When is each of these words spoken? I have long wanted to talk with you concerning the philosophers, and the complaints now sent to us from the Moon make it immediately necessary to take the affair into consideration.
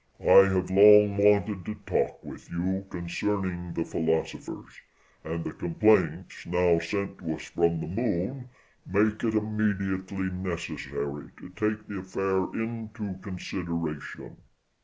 I 0.19 0.47
have 0.51 0.71
long 0.71 1.15
wanted 1.15 1.63
to 1.65 1.75
talk 1.85 2.23
with 2.23 2.49
you 2.49 2.87
concerning 2.89 3.75
the 3.75 3.85
philosophers, 3.85 4.81
and 5.23 5.43
the 5.43 5.51
complaints 5.53 6.43
now 6.47 6.79
sent 6.79 7.19
to 7.19 7.35
us 7.35 7.43
from 7.43 7.79
the 7.79 7.87
Moon 7.87 8.49
make 8.87 9.23
it 9.23 9.35
immediately 9.35 10.31
necessary 10.31 11.29
to 11.37 11.49
take 11.49 11.87
the 11.87 11.99
affair 11.99 12.45
into 12.59 13.13
consideration. 13.21 14.37